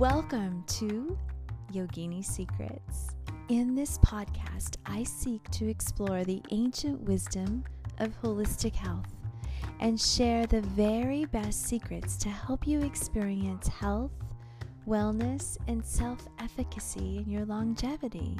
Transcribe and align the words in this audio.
Welcome 0.00 0.64
to 0.78 1.14
Yogini 1.74 2.24
Secrets. 2.24 3.16
In 3.50 3.74
this 3.74 3.98
podcast, 3.98 4.78
I 4.86 5.02
seek 5.04 5.46
to 5.50 5.68
explore 5.68 6.24
the 6.24 6.40
ancient 6.50 7.02
wisdom 7.02 7.64
of 7.98 8.18
holistic 8.22 8.74
health 8.74 9.14
and 9.78 10.00
share 10.00 10.46
the 10.46 10.62
very 10.62 11.26
best 11.26 11.66
secrets 11.66 12.16
to 12.16 12.30
help 12.30 12.66
you 12.66 12.80
experience 12.80 13.68
health, 13.68 14.12
wellness, 14.88 15.58
and 15.68 15.84
self 15.84 16.26
efficacy 16.38 17.18
in 17.18 17.28
your 17.30 17.44
longevity. 17.44 18.38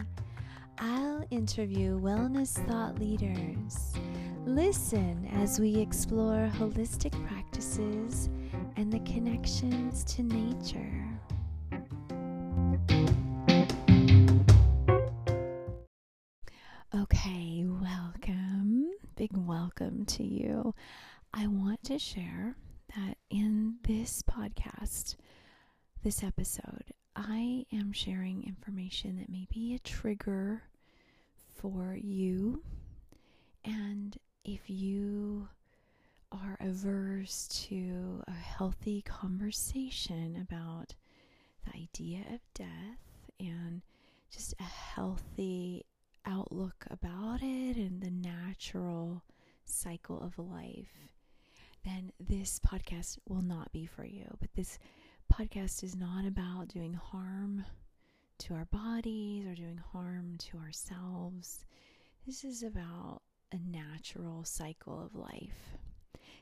I'll 0.78 1.26
interview 1.30 2.00
wellness 2.00 2.54
thought 2.68 2.98
leaders. 2.98 3.92
Listen 4.46 5.28
as 5.34 5.60
we 5.60 5.76
explore 5.76 6.50
holistic 6.54 7.12
practices 7.28 8.30
and 8.76 8.90
the 8.90 9.00
connections 9.00 10.04
to 10.04 10.22
nature. 10.22 11.09
Share 22.00 22.56
that 22.96 23.18
in 23.28 23.76
this 23.86 24.22
podcast, 24.22 25.16
this 26.02 26.22
episode, 26.22 26.94
I 27.14 27.66
am 27.72 27.92
sharing 27.92 28.42
information 28.44 29.18
that 29.18 29.28
may 29.28 29.46
be 29.52 29.74
a 29.74 29.78
trigger 29.78 30.62
for 31.56 31.94
you. 32.00 32.62
And 33.64 34.16
if 34.44 34.62
you 34.70 35.48
are 36.32 36.56
averse 36.60 37.46
to 37.68 38.22
a 38.26 38.32
healthy 38.32 39.02
conversation 39.02 40.38
about 40.40 40.94
the 41.66 41.82
idea 41.82 42.20
of 42.32 42.40
death 42.54 43.30
and 43.38 43.82
just 44.32 44.54
a 44.58 44.62
healthy 44.62 45.84
outlook 46.24 46.86
about 46.90 47.42
it 47.42 47.76
and 47.76 48.00
the 48.00 48.10
natural 48.10 49.22
cycle 49.66 50.22
of 50.22 50.38
life, 50.38 51.10
then 51.84 52.12
this 52.20 52.58
podcast 52.60 53.18
will 53.28 53.42
not 53.42 53.72
be 53.72 53.86
for 53.86 54.04
you. 54.04 54.26
But 54.40 54.52
this 54.54 54.78
podcast 55.32 55.82
is 55.82 55.96
not 55.96 56.26
about 56.26 56.68
doing 56.68 56.94
harm 56.94 57.64
to 58.38 58.54
our 58.54 58.66
bodies 58.66 59.46
or 59.46 59.54
doing 59.54 59.80
harm 59.92 60.36
to 60.38 60.58
ourselves. 60.58 61.64
This 62.26 62.44
is 62.44 62.62
about 62.62 63.22
a 63.52 63.58
natural 63.58 64.44
cycle 64.44 65.02
of 65.02 65.14
life. 65.14 65.76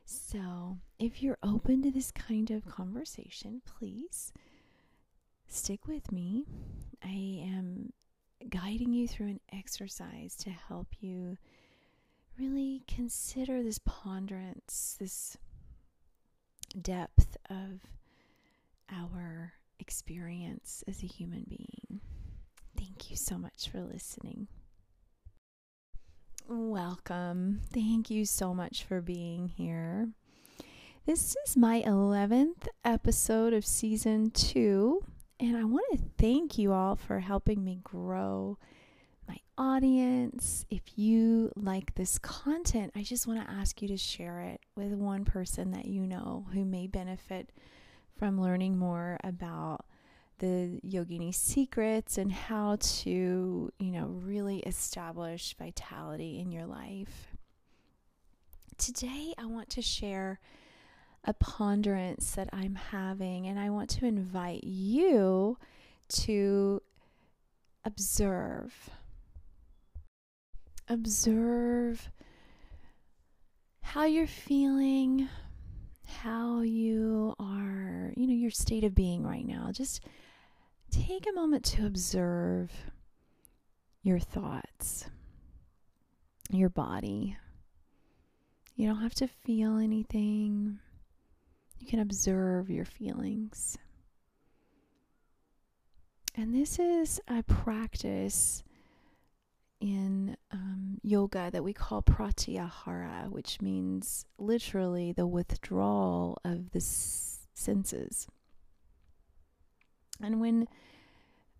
So, 0.04 0.78
if 0.98 1.22
you're 1.22 1.38
open 1.42 1.82
to 1.82 1.90
this 1.90 2.10
kind 2.10 2.50
of 2.50 2.66
conversation, 2.66 3.60
please 3.64 4.32
stick 5.48 5.86
with 5.86 6.10
me. 6.12 6.46
I 7.04 7.42
am 7.52 7.92
guiding 8.48 8.92
you 8.92 9.06
through 9.06 9.28
an 9.28 9.40
exercise 9.52 10.34
to 10.36 10.50
help 10.50 10.88
you 11.00 11.36
really 12.38 12.82
consider 12.86 13.62
this 13.62 13.80
ponderance, 13.84 14.96
this 15.00 15.36
depth 16.80 17.36
of 17.50 17.80
our 18.92 19.54
experience 19.78 20.84
as 20.86 21.02
a 21.02 21.06
human 21.06 21.44
being. 21.48 22.00
Thank 22.76 23.10
you 23.10 23.16
so 23.16 23.38
much 23.38 23.68
for 23.70 23.80
listening. 23.80 24.46
Welcome. 26.48 27.60
Thank 27.72 28.10
you 28.10 28.24
so 28.24 28.54
much 28.54 28.84
for 28.84 29.00
being 29.00 29.48
here. 29.48 30.08
This 31.06 31.36
is 31.46 31.56
my 31.56 31.82
11th 31.86 32.68
episode 32.84 33.52
of 33.52 33.64
season 33.66 34.30
two, 34.30 35.02
and 35.40 35.56
I 35.56 35.64
want 35.64 35.84
to 35.92 36.04
thank 36.18 36.58
you 36.58 36.72
all 36.72 36.96
for 36.96 37.20
helping 37.20 37.64
me 37.64 37.80
grow 37.82 38.58
my 39.28 39.38
audience. 39.56 40.64
If 40.70 40.82
you 40.96 41.52
like 41.54 41.94
this 41.94 42.18
content, 42.18 42.92
I 42.96 43.02
just 43.02 43.26
want 43.26 43.44
to 43.44 43.52
ask 43.52 43.82
you 43.82 43.88
to 43.88 43.96
share 43.96 44.40
it 44.40 44.60
with 44.74 44.92
one 44.92 45.24
person 45.24 45.72
that 45.72 45.84
you 45.84 46.06
know 46.06 46.46
who 46.52 46.64
may 46.64 46.86
benefit 46.86 47.50
from 48.18 48.40
learning 48.40 48.78
more 48.78 49.18
about 49.22 49.84
the 50.38 50.80
yogini 50.86 51.34
secrets 51.34 52.16
and 52.16 52.32
how 52.32 52.76
to, 52.80 53.72
you 53.78 53.90
know, 53.90 54.06
really 54.06 54.60
establish 54.60 55.54
vitality 55.58 56.38
in 56.40 56.50
your 56.50 56.66
life. 56.66 57.34
Today, 58.76 59.34
I 59.36 59.46
want 59.46 59.68
to 59.70 59.82
share 59.82 60.38
a 61.24 61.34
ponderance 61.34 62.30
that 62.32 62.48
I'm 62.52 62.76
having, 62.76 63.46
and 63.46 63.58
I 63.58 63.70
want 63.70 63.90
to 63.90 64.06
invite 64.06 64.62
you 64.62 65.58
to 66.10 66.80
observe. 67.84 68.90
Observe 70.90 72.10
how 73.80 74.04
you're 74.04 74.26
feeling, 74.26 75.28
how 76.06 76.60
you 76.60 77.34
are, 77.38 78.12
you 78.16 78.26
know, 78.26 78.34
your 78.34 78.50
state 78.50 78.84
of 78.84 78.94
being 78.94 79.22
right 79.22 79.46
now. 79.46 79.70
Just 79.70 80.02
take 80.90 81.26
a 81.28 81.32
moment 81.32 81.64
to 81.64 81.86
observe 81.86 82.70
your 84.02 84.18
thoughts, 84.18 85.04
your 86.50 86.70
body. 86.70 87.36
You 88.76 88.88
don't 88.88 89.02
have 89.02 89.14
to 89.16 89.26
feel 89.26 89.76
anything. 89.76 90.78
You 91.78 91.86
can 91.86 92.00
observe 92.00 92.70
your 92.70 92.84
feelings. 92.84 93.76
And 96.34 96.54
this 96.54 96.78
is 96.78 97.20
a 97.26 97.42
practice 97.42 98.62
in 99.80 100.36
um, 100.50 100.98
yoga 101.02 101.50
that 101.52 101.62
we 101.62 101.72
call 101.72 102.02
pratyahara, 102.02 103.30
which 103.30 103.60
means 103.60 104.26
literally 104.38 105.12
the 105.12 105.26
withdrawal 105.26 106.38
of 106.44 106.70
the 106.70 106.78
s- 106.78 107.46
senses. 107.54 108.26
And 110.20 110.40
when 110.40 110.66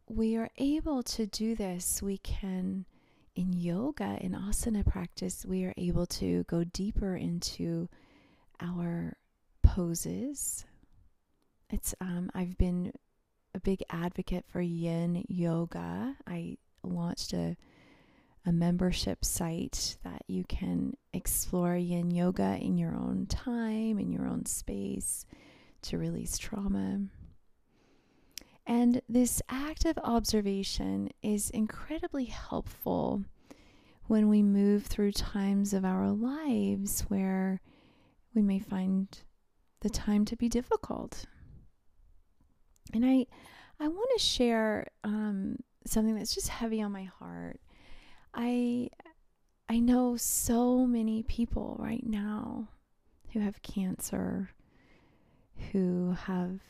we 0.09 0.37
are 0.37 0.51
able 0.59 1.03
to 1.05 1.27
do 1.27 1.55
this, 1.55 2.03
we 2.03 2.19
can, 2.19 2.87
in 3.37 3.53
yoga, 3.53 4.19
in 4.21 4.33
asana 4.33 4.84
practice, 4.84 5.47
we 5.47 5.65
are 5.65 5.75
able 5.77 6.07
to 6.07 6.45
go 6.45 6.65
deeper 6.65 7.15
into 7.15 7.89
our 8.61 9.17
poses. 9.62 10.65
It's 11.71 11.95
um, 12.01 12.31
I've 12.34 12.57
been 12.59 12.93
a 13.55 13.61
big 13.61 13.83
advocate 13.91 14.45
for 14.49 14.61
Yin 14.61 15.25
yoga. 15.28 16.17
I 16.27 16.57
launched 16.83 17.33
a 17.33 17.57
a 18.48 18.53
membership 18.53 19.26
site 19.26 19.98
that 20.04 20.22
you 20.26 20.42
can 20.44 20.97
explore 21.12 21.76
yin 21.76 22.10
yoga 22.10 22.56
in 22.59 22.78
your 22.78 22.97
own 22.97 23.26
time, 23.26 23.98
in 23.98 24.10
your 24.10 24.26
own 24.26 24.47
space 24.47 25.26
to 25.82 25.98
release 25.98 26.38
trauma. 26.38 26.98
And 28.66 29.03
this 29.06 29.42
act 29.50 29.84
of 29.84 29.98
observation 30.03 31.10
is 31.22 31.50
incredibly 31.50 32.25
helpful 32.25 33.22
when 34.06 34.31
we 34.31 34.42
move 34.42 34.86
through 34.86 35.12
times 35.12 35.75
of 35.75 35.84
our 35.84 36.10
lives 36.10 37.03
where 37.09 37.60
we 38.34 38.41
may 38.41 38.60
find 38.60 39.09
the 39.80 39.91
time 39.91 40.25
to 40.25 40.36
be 40.36 40.48
difficult. 40.48 41.26
And 42.94 43.04
I, 43.04 43.26
I 43.78 43.88
want 43.88 44.10
to 44.16 44.25
share 44.25 44.86
um, 45.04 45.56
something 45.84 46.16
that's 46.16 46.34
just 46.34 46.48
heavy 46.48 46.80
on 46.80 46.92
my 46.92 47.04
heart. 47.04 47.60
I 48.41 48.88
I 49.69 49.81
know 49.81 50.16
so 50.16 50.87
many 50.87 51.25
people 51.25 51.76
right 51.78 52.06
now 52.06 52.69
who 53.32 53.41
have 53.41 53.60
cancer, 53.62 54.51
who 55.72 56.13
have 56.13 56.60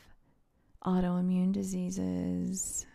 autoimmune 0.83 1.53
diseases, 1.53 2.87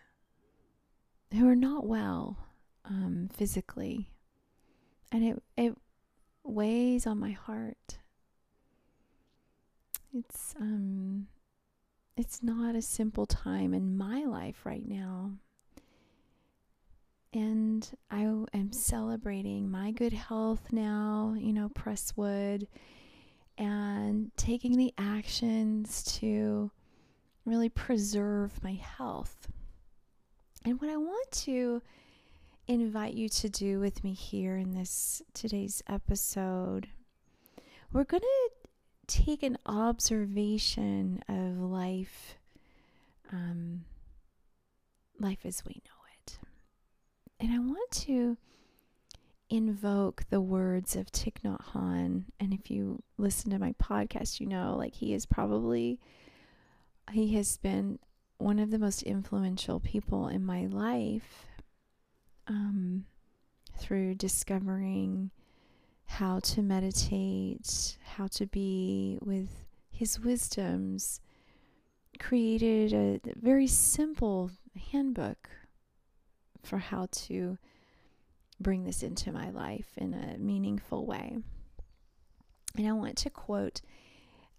who 1.32 1.48
are 1.48 1.54
not 1.54 1.86
well 1.86 2.36
um, 2.84 3.30
physically, 3.32 4.10
and 5.12 5.22
it 5.24 5.42
it 5.56 5.76
weighs 6.42 7.06
on 7.06 7.20
my 7.20 7.30
heart. 7.30 7.98
It's 10.12 10.54
um 10.60 11.28
it's 12.16 12.42
not 12.42 12.74
a 12.74 12.82
simple 12.82 13.26
time 13.26 13.72
in 13.72 13.96
my 13.96 14.24
life 14.24 14.66
right 14.66 14.86
now. 14.86 15.34
And 17.34 17.88
I 18.12 18.20
am 18.22 18.72
celebrating 18.72 19.68
my 19.68 19.90
good 19.90 20.12
health 20.12 20.72
now, 20.72 21.34
you 21.36 21.52
know, 21.52 21.68
press 21.68 22.12
wood, 22.16 22.68
and 23.58 24.30
taking 24.36 24.76
the 24.76 24.94
actions 24.96 26.04
to 26.20 26.70
really 27.44 27.68
preserve 27.68 28.62
my 28.62 28.74
health. 28.74 29.48
And 30.64 30.80
what 30.80 30.90
I 30.90 30.96
want 30.96 31.30
to 31.32 31.82
invite 32.68 33.14
you 33.14 33.28
to 33.28 33.48
do 33.48 33.80
with 33.80 34.04
me 34.04 34.12
here 34.12 34.56
in 34.56 34.72
this 34.72 35.20
today's 35.34 35.82
episode, 35.88 36.88
we're 37.92 38.04
going 38.04 38.22
to 38.22 38.50
take 39.08 39.42
an 39.42 39.58
observation 39.66 41.20
of 41.28 41.58
life 41.58 42.36
um, 43.32 43.84
life 45.18 45.40
as 45.44 45.64
we 45.66 45.82
know. 45.84 45.93
And 47.44 47.52
I 47.52 47.58
want 47.58 47.90
to 47.90 48.38
invoke 49.50 50.24
the 50.30 50.40
words 50.40 50.96
of 50.96 51.12
Thich 51.12 51.42
Nhat 51.44 51.60
Hanh. 51.74 52.24
And 52.40 52.54
if 52.54 52.70
you 52.70 53.02
listen 53.18 53.50
to 53.50 53.58
my 53.58 53.74
podcast, 53.74 54.40
you 54.40 54.46
know, 54.46 54.74
like 54.78 54.94
he 54.94 55.12
is 55.12 55.26
probably, 55.26 56.00
he 57.12 57.34
has 57.34 57.58
been 57.58 57.98
one 58.38 58.58
of 58.58 58.70
the 58.70 58.78
most 58.78 59.02
influential 59.02 59.78
people 59.78 60.26
in 60.26 60.42
my 60.42 60.64
life 60.64 61.44
um, 62.46 63.04
through 63.78 64.14
discovering 64.14 65.30
how 66.06 66.38
to 66.38 66.62
meditate, 66.62 67.98
how 68.16 68.26
to 68.28 68.46
be 68.46 69.18
with 69.20 69.66
his 69.90 70.18
wisdoms, 70.18 71.20
created 72.18 72.94
a 72.94 73.20
very 73.36 73.66
simple 73.66 74.50
handbook 74.92 75.50
for 76.64 76.78
how 76.78 77.08
to 77.12 77.58
bring 78.60 78.84
this 78.84 79.02
into 79.02 79.32
my 79.32 79.50
life 79.50 79.88
in 79.96 80.14
a 80.14 80.38
meaningful 80.38 81.06
way. 81.06 81.38
And 82.76 82.88
I 82.88 82.92
want 82.92 83.16
to 83.18 83.30
quote 83.30 83.80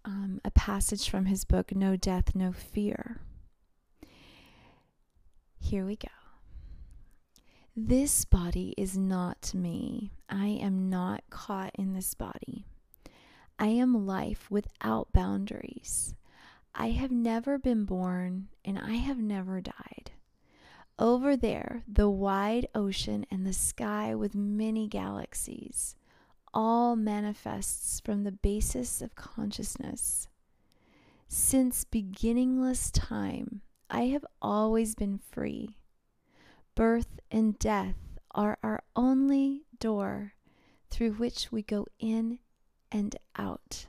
um, 0.04 0.40
a 0.44 0.50
passage 0.50 1.10
from 1.10 1.26
his 1.26 1.44
book, 1.44 1.74
No 1.74 1.96
Death, 1.96 2.34
No 2.34 2.52
Fear. 2.52 3.20
Here 5.58 5.84
we 5.84 5.96
go. 5.96 6.08
This 7.74 8.24
body 8.24 8.72
is 8.78 8.96
not 8.96 9.52
me. 9.52 10.12
I 10.30 10.46
am 10.46 10.88
not 10.88 11.24
caught 11.28 11.72
in 11.74 11.92
this 11.92 12.14
body. 12.14 12.64
I 13.58 13.66
am 13.66 14.06
life 14.06 14.50
without 14.50 15.12
boundaries. 15.12 16.14
I 16.74 16.90
have 16.90 17.10
never 17.10 17.58
been 17.58 17.84
born 17.84 18.48
and 18.64 18.78
I 18.78 18.94
have 18.94 19.18
never 19.18 19.60
died. 19.60 20.05
Over 20.98 21.36
there, 21.36 21.84
the 21.86 22.08
wide 22.08 22.68
ocean 22.74 23.26
and 23.30 23.46
the 23.46 23.52
sky 23.52 24.14
with 24.14 24.34
many 24.34 24.88
galaxies, 24.88 25.94
all 26.54 26.96
manifests 26.96 28.00
from 28.00 28.24
the 28.24 28.32
basis 28.32 29.02
of 29.02 29.14
consciousness. 29.14 30.28
Since 31.28 31.84
beginningless 31.84 32.90
time, 32.90 33.60
I 33.90 34.06
have 34.06 34.24
always 34.40 34.94
been 34.94 35.18
free 35.18 35.76
Birth 36.76 37.20
and 37.30 37.58
death 37.58 37.96
are 38.32 38.58
our 38.62 38.82
only 38.94 39.64
door 39.80 40.34
through 40.90 41.12
which 41.12 41.50
we 41.50 41.62
go 41.62 41.86
in 41.98 42.38
and 42.92 43.16
out. 43.34 43.86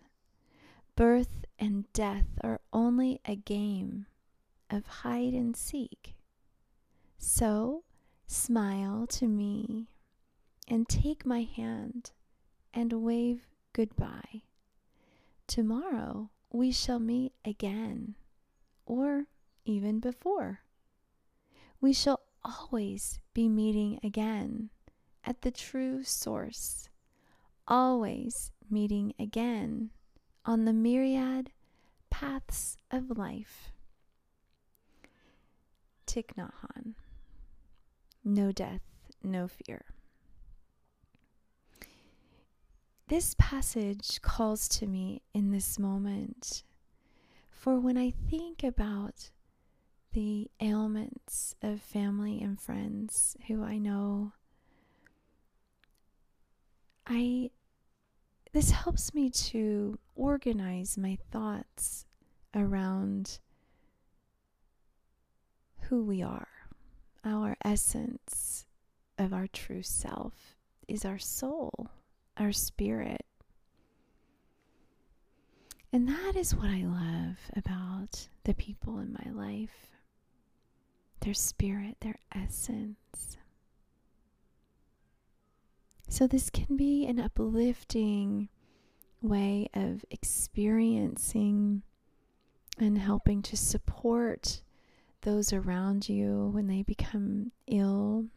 Birth 0.95 1.44
and 1.59 1.92
death 1.92 2.27
are 2.42 2.62
only 2.71 3.19
a 3.25 3.36
game 3.36 4.06
of 4.69 4.88
hide 4.88 5.33
and 5.33 5.56
seek. 5.56 6.15
So 7.18 7.84
smile 8.28 9.08
to 9.08 9.28
me 9.28 9.88
and 10.68 10.88
take 10.88 11.25
my 11.25 11.44
hand 11.44 12.12
and 12.74 12.94
wave 12.94 13.48
goodbye. 13.74 14.44
Tomorrow 15.48 16.30
we 16.52 16.72
shall 16.72 17.00
meet 17.00 17.34
again, 17.46 18.16
or 18.86 19.25
even 19.66 20.00
before. 20.00 20.62
We 21.80 21.94
shall 21.94 22.22
always 22.44 23.19
be 23.34 23.50
meeting 23.50 24.00
again 24.04 24.69
at 25.24 25.42
the 25.42 25.52
true 25.52 26.04
source, 26.04 26.90
always 27.68 28.52
meeting 28.69 29.14
again 29.19 29.92
on 30.46 30.66
the 30.66 30.74
myriad 30.74 31.52
paths 32.10 32.78
of 32.90 33.18
life. 33.18 33.72
Thich 36.06 36.34
Nhat 36.38 36.52
Hanh. 36.64 36.96
No 38.28 38.52
death, 38.52 38.82
no 39.24 39.48
fear. 39.48 39.86
This 43.08 43.34
passage 43.40 44.22
calls 44.22 44.68
to 44.68 44.86
me 44.86 45.22
in 45.34 45.52
this 45.52 45.80
moment, 45.80 46.64
for 47.50 47.80
when 47.80 47.98
I 47.98 48.12
think 48.12 48.66
about 48.66 49.30
the 50.12 50.52
ailments 50.60 51.56
of 51.62 51.80
family 51.80 52.42
and 52.42 52.60
friends 52.60 53.38
who 53.48 53.64
I 53.64 53.78
know. 53.78 54.34
I 57.06 57.52
this 58.52 58.72
helps 58.72 59.14
me 59.14 59.30
to 59.30 60.00
organize 60.18 60.98
my 60.98 61.18
thoughts 61.32 62.06
around 62.54 63.40
who 65.84 66.04
we 66.04 66.22
are. 66.22 66.56
Our 67.28 67.58
essence 67.66 68.66
of 69.18 69.34
our 69.34 69.48
true 69.48 69.84
self 69.84 70.56
is 70.88 71.04
our 71.04 71.20
soul, 71.20 71.90
our 72.38 72.54
spirit. 72.54 73.26
And 75.92 76.08
that 76.08 76.38
is 76.38 76.56
what 76.56 76.70
I 76.70 76.84
love 76.86 77.36
about 77.54 78.30
the 78.46 78.54
people 78.54 79.00
in 79.00 79.12
my 79.12 79.30
life 79.30 79.92
their 81.20 81.34
spirit, 81.34 81.98
their 82.00 82.20
essence. 82.34 83.36
So, 86.08 86.28
this 86.28 86.50
can 86.50 86.78
be 86.78 87.06
an 87.06 87.20
uplifting 87.20 88.48
way 89.22 89.68
of 89.74 90.06
experiencing 90.10 91.82
and 92.80 92.98
helping 92.98 93.42
to 93.42 93.58
support 93.58 94.62
those 95.28 95.52
around 95.52 96.08
you 96.08 96.50
when 96.54 96.68
they 96.68 96.82
become 96.84 97.52
ill. 97.68 98.28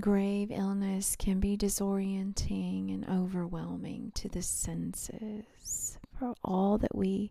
Grave 0.00 0.50
illness 0.50 1.14
can 1.14 1.38
be 1.38 1.56
disorienting 1.56 2.92
and 2.92 3.08
overwhelming 3.08 4.10
to 4.16 4.28
the 4.28 4.42
senses 4.42 5.96
for 6.18 6.34
all 6.42 6.76
that 6.76 6.96
we 6.96 7.30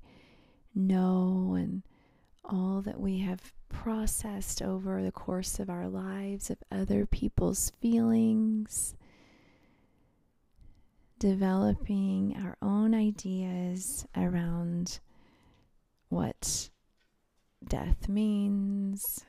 know 0.74 1.54
and 1.60 1.84
all 2.46 2.82
that 2.82 2.98
we 3.02 3.18
have 3.18 3.52
processed 3.68 4.62
over 4.62 5.04
the 5.04 5.12
course 5.12 5.60
of 5.60 5.70
our 5.70 5.90
lives 5.90 6.50
of 6.50 6.64
other 6.72 7.06
people's 7.06 7.74
feelings, 7.82 8.96
developing 11.20 12.38
our 12.42 12.56
own 12.62 12.96
ideas 12.96 14.08
around 14.16 15.02
what 16.14 16.70
death 17.68 18.08
means. 18.08 19.26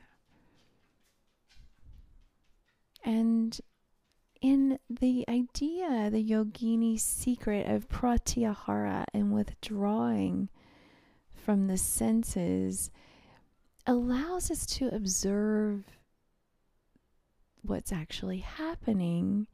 And 3.03 3.59
in 4.41 4.79
the 4.89 5.25
idea, 5.27 6.09
the 6.09 6.23
yogini 6.23 6.99
secret 6.99 7.67
of 7.67 7.89
pratyahara 7.89 9.05
and 9.13 9.33
withdrawing 9.33 10.49
from 11.33 11.67
the 11.67 11.77
senses 11.77 12.89
allows 13.87 14.49
us 14.49 14.65
to 14.65 14.87
observe 14.87 15.83
what's 17.61 17.91
actually 17.91 18.39
happening 18.39 19.47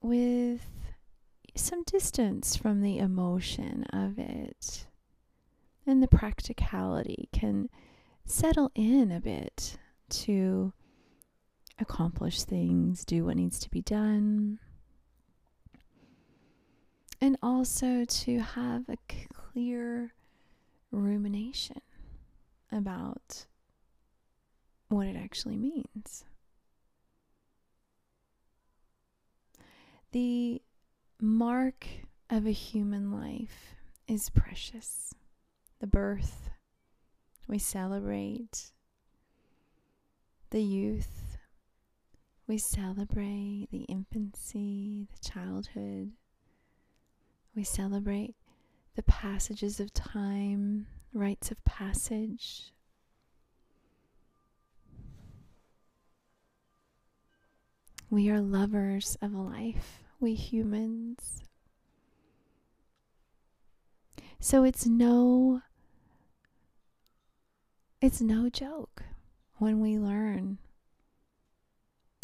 with 0.00 0.68
some 1.56 1.82
distance 1.84 2.56
from 2.56 2.82
the 2.82 2.98
emotion 2.98 3.84
of 3.92 4.18
it. 4.18 4.86
And 5.86 6.02
the 6.02 6.08
practicality 6.08 7.28
can 7.32 7.68
settle 8.24 8.70
in 8.74 9.12
a 9.12 9.20
bit 9.20 9.76
to 10.08 10.72
accomplish 11.78 12.42
things, 12.42 13.04
do 13.04 13.26
what 13.26 13.36
needs 13.36 13.58
to 13.58 13.70
be 13.70 13.82
done, 13.82 14.58
and 17.20 17.36
also 17.42 18.04
to 18.04 18.38
have 18.38 18.88
a 18.88 18.96
clear 19.32 20.14
rumination 20.90 21.80
about 22.70 23.46
what 24.88 25.06
it 25.06 25.16
actually 25.16 25.56
means. 25.56 26.24
The 30.12 30.62
mark 31.20 31.86
of 32.30 32.46
a 32.46 32.52
human 32.52 33.10
life 33.10 33.74
is 34.06 34.30
precious. 34.30 35.12
The 35.84 35.90
birth, 35.90 36.48
we 37.46 37.58
celebrate. 37.58 38.70
The 40.48 40.62
youth, 40.62 41.36
we 42.46 42.56
celebrate 42.56 43.68
the 43.70 43.82
infancy, 43.82 45.08
the 45.12 45.28
childhood. 45.28 46.12
We 47.54 47.64
celebrate 47.64 48.34
the 48.96 49.02
passages 49.02 49.78
of 49.78 49.92
time, 49.92 50.86
rites 51.12 51.50
of 51.50 51.62
passage. 51.66 52.72
We 58.08 58.30
are 58.30 58.40
lovers 58.40 59.18
of 59.20 59.34
life, 59.34 60.02
we 60.18 60.32
humans. 60.32 61.42
So 64.40 64.64
it's 64.64 64.86
no 64.86 65.60
it's 68.04 68.20
no 68.20 68.50
joke 68.50 69.02
when 69.56 69.80
we 69.80 69.96
learn 69.96 70.58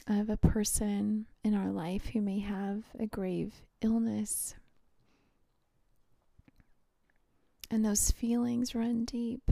of 0.06 0.28
a 0.28 0.36
person 0.36 1.24
in 1.42 1.54
our 1.54 1.70
life 1.70 2.08
who 2.08 2.20
may 2.20 2.38
have 2.38 2.82
a 2.98 3.06
grave 3.06 3.54
illness. 3.80 4.54
And 7.70 7.82
those 7.82 8.10
feelings 8.10 8.74
run 8.74 9.06
deep. 9.06 9.50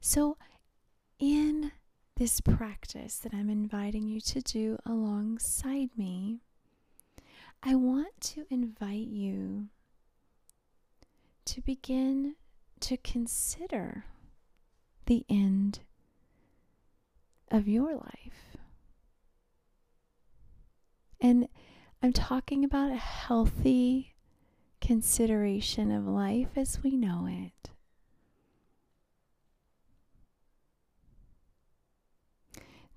So, 0.00 0.36
in 1.20 1.70
this 2.16 2.40
practice 2.40 3.18
that 3.18 3.32
I'm 3.32 3.48
inviting 3.48 4.08
you 4.08 4.20
to 4.22 4.40
do 4.40 4.76
alongside 4.84 5.90
me, 5.96 6.40
I 7.62 7.76
want 7.76 8.20
to 8.22 8.44
invite 8.50 9.06
you 9.06 9.68
to 11.44 11.60
begin 11.60 12.34
to 12.84 12.98
consider 12.98 14.04
the 15.06 15.24
end 15.30 15.80
of 17.50 17.66
your 17.66 17.94
life. 17.94 18.58
And 21.18 21.48
I'm 22.02 22.12
talking 22.12 22.62
about 22.62 22.90
a 22.90 22.96
healthy 22.96 24.14
consideration 24.82 25.90
of 25.90 26.06
life 26.06 26.50
as 26.56 26.82
we 26.82 26.94
know 26.94 27.26
it. 27.26 27.70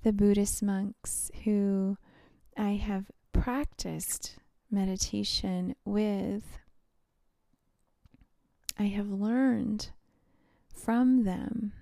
The 0.03 0.11
Buddhist 0.11 0.61
monks 0.61 1.31
who 1.45 1.97
I 2.57 2.71
have 2.71 3.05
practiced 3.31 4.35
meditation 4.69 5.75
with, 5.85 6.43
I 8.79 8.83
have 8.83 9.09
learned 9.09 9.89
from 10.71 11.23
them 11.23 11.73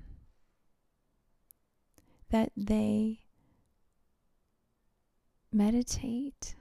that 2.29 2.51
they 2.55 3.21
meditate. 5.51 6.55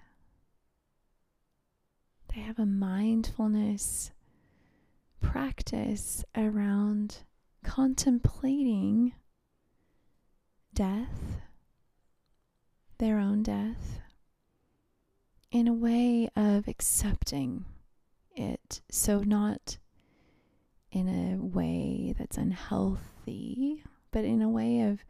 They 2.34 2.40
have 2.40 2.58
a 2.58 2.66
mindfulness 2.66 4.10
practice 5.20 6.24
around 6.36 7.18
contemplating 7.62 9.14
death, 10.72 11.40
their 12.98 13.18
own 13.18 13.42
death, 13.44 14.00
in 15.52 15.68
a 15.68 15.72
way 15.72 16.28
of 16.34 16.66
accepting 16.66 17.64
it. 18.34 18.80
So, 18.90 19.20
not 19.20 19.78
in 20.94 21.08
a 21.08 21.44
way 21.44 22.14
that's 22.16 22.38
unhealthy, 22.38 23.82
but 24.12 24.24
in 24.24 24.40
a 24.40 24.48
way 24.48 24.80
of 24.82 25.04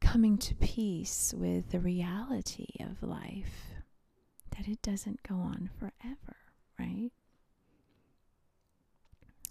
coming 0.00 0.38
to 0.38 0.54
peace 0.54 1.34
with 1.36 1.70
the 1.70 1.78
reality 1.78 2.68
of 2.80 3.06
life 3.06 3.74
that 4.56 4.66
it 4.66 4.80
doesn't 4.80 5.22
go 5.22 5.34
on 5.34 5.68
forever, 5.78 6.36
right? 6.78 7.10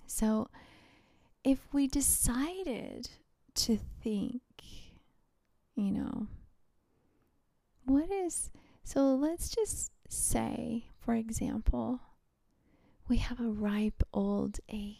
So, 0.07 0.49
if 1.43 1.59
we 1.71 1.87
decided 1.87 3.09
to 3.55 3.77
think, 4.01 4.41
you 5.75 5.91
know, 5.91 6.27
what 7.85 8.09
is, 8.11 8.49
so 8.83 9.13
let's 9.15 9.49
just 9.49 9.91
say, 10.07 10.85
for 10.99 11.13
example, 11.13 11.99
we 13.07 13.17
have 13.17 13.39
a 13.39 13.49
ripe 13.49 14.03
old 14.13 14.59
age 14.69 14.97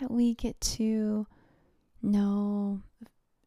that 0.00 0.10
we 0.10 0.34
get 0.34 0.60
to 0.60 1.26
know 2.02 2.80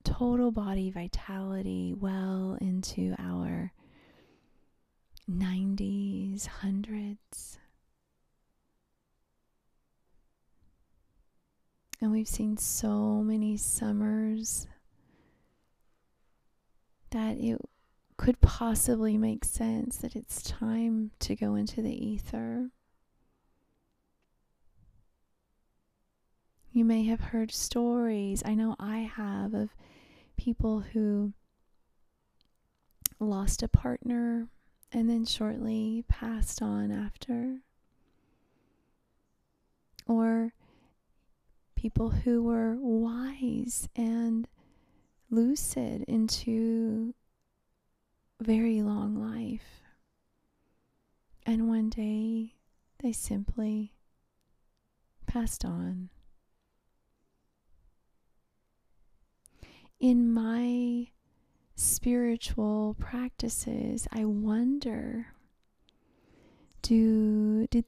total 0.03 0.51
body 0.51 0.89
vitality 0.89 1.93
well 1.97 2.57
into 2.61 3.15
our 3.19 3.71
90s, 5.29 6.47
hundreds. 6.47 7.57
And 12.01 12.11
we've 12.11 12.27
seen 12.27 12.57
so 12.57 13.23
many 13.23 13.57
summers 13.57 14.67
that 17.11 17.37
it 17.37 17.59
could 18.17 18.39
possibly 18.41 19.17
make 19.17 19.43
sense 19.43 19.97
that 19.97 20.15
it's 20.15 20.41
time 20.41 21.11
to 21.19 21.35
go 21.35 21.55
into 21.55 21.81
the 21.81 21.93
ether. 21.93 22.69
You 26.71 26.85
may 26.85 27.03
have 27.03 27.21
heard 27.21 27.51
stories, 27.51 28.41
I 28.45 28.53
know 28.53 28.75
I 28.79 28.99
have, 28.99 29.53
of 29.53 29.69
people 30.37 30.81
who 30.81 31.33
lost 33.19 33.63
a 33.63 33.67
partner 33.67 34.47
and 34.91 35.09
then 35.09 35.25
shortly 35.25 36.03
passed 36.07 36.61
on 36.61 36.91
after. 36.91 37.59
Or 40.07 40.53
people 41.75 42.09
who 42.11 42.43
were 42.43 42.75
wise 42.79 43.89
and 43.95 44.47
lucid 45.29 46.03
into 46.07 47.13
very 48.41 48.81
long 48.81 49.15
life. 49.15 49.81
And 51.45 51.67
one 51.67 51.89
day 51.89 52.55
they 52.99 53.11
simply 53.11 53.93
passed 55.27 55.63
on. 55.63 56.09
in 59.99 60.31
my 60.31 61.07
spiritual 61.75 62.95
practices, 62.99 64.07
I 64.11 64.25
wonder 64.25 65.27
do 66.81 67.65
did 67.67 67.85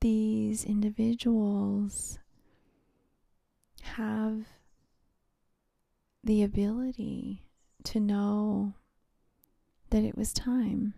these 0.00 0.64
individuals 0.64 2.18
have 3.82 4.46
the 6.22 6.42
ability 6.42 7.46
to 7.84 8.00
know 8.00 8.74
that 9.94 10.02
it 10.02 10.18
was 10.18 10.32
time? 10.32 10.92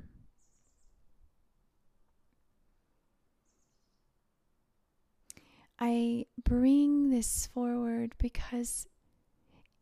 I 5.78 6.24
bring 6.42 7.10
this 7.10 7.46
forward 7.52 8.14
because 8.16 8.88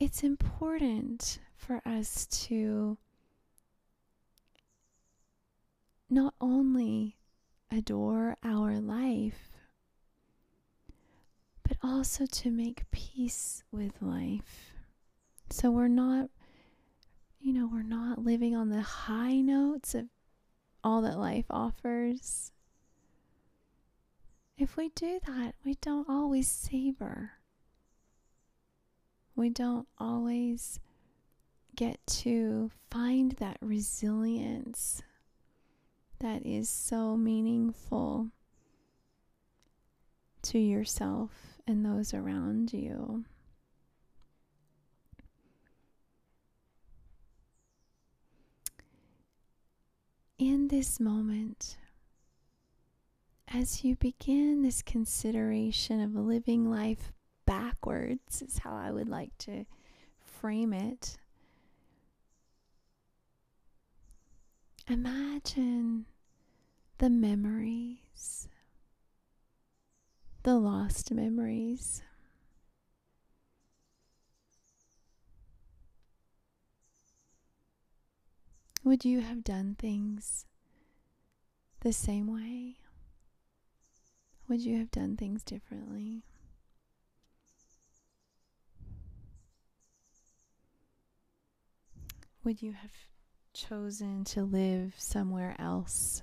it's 0.00 0.24
important 0.24 1.38
for 1.54 1.80
us 1.86 2.26
to 2.48 2.98
not 6.10 6.34
only 6.40 7.16
adore 7.70 8.36
our 8.42 8.80
life, 8.80 9.52
but 11.62 11.76
also 11.84 12.26
to 12.26 12.50
make 12.50 12.90
peace 12.90 13.62
with 13.70 14.02
life. 14.02 14.72
So 15.50 15.70
we're 15.70 15.86
not, 15.86 16.30
you 17.44 17.52
know, 17.52 17.68
we're 17.70 17.82
not 17.82 18.24
living 18.24 18.56
on 18.56 18.70
the 18.70 18.80
high 18.80 19.40
notes 19.40 19.94
of 19.94 20.06
all 20.82 21.02
that 21.02 21.18
life 21.18 21.46
offers. 21.48 22.50
If 24.58 24.76
we 24.76 24.88
do 24.88 25.20
that, 25.26 25.54
we 25.64 25.74
don't 25.74 26.08
always 26.08 26.48
savor 26.48 27.32
we 29.36 29.50
don't 29.50 29.88
always 29.98 30.78
get 31.76 31.98
to 32.06 32.70
find 32.90 33.32
that 33.32 33.58
resilience 33.60 35.02
that 36.20 36.46
is 36.46 36.68
so 36.68 37.16
meaningful 37.16 38.28
to 40.42 40.58
yourself 40.58 41.58
and 41.66 41.84
those 41.84 42.14
around 42.14 42.72
you. 42.72 43.24
In 50.46 50.68
this 50.68 51.00
moment, 51.00 51.78
as 53.48 53.82
you 53.82 53.96
begin 53.96 54.60
this 54.60 54.82
consideration 54.82 56.02
of 56.02 56.14
living 56.14 56.70
life 56.70 57.14
backwards, 57.46 58.42
is 58.42 58.58
how 58.58 58.76
I 58.76 58.90
would 58.90 59.08
like 59.08 59.30
to 59.38 59.64
frame 60.18 60.74
it. 60.74 61.16
Imagine 64.86 66.04
the 66.98 67.08
memories, 67.08 68.46
the 70.42 70.58
lost 70.58 71.10
memories. 71.10 72.02
Would 78.84 79.02
you 79.06 79.22
have 79.22 79.42
done 79.42 79.76
things 79.78 80.44
the 81.80 81.92
same 81.92 82.26
way? 82.26 82.76
Would 84.46 84.60
you 84.60 84.76
have 84.78 84.90
done 84.90 85.16
things 85.16 85.42
differently? 85.42 86.22
Would 92.44 92.60
you 92.60 92.72
have 92.72 92.90
chosen 93.54 94.22
to 94.24 94.42
live 94.42 94.92
somewhere 94.98 95.56
else 95.58 96.20